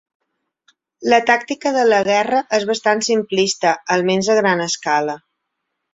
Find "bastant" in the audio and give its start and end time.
2.71-3.03